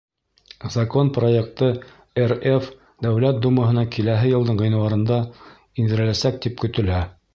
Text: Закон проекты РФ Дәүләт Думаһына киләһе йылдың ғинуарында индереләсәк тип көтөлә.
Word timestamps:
Закон 0.75 1.09
проекты 1.17 1.67
РФ 2.31 2.69
Дәүләт 3.07 3.43
Думаһына 3.47 3.83
киләһе 3.97 4.33
йылдың 4.33 4.59
ғинуарында 4.65 5.21
индереләсәк 5.85 6.45
тип 6.47 6.59
көтөлә. 6.65 7.05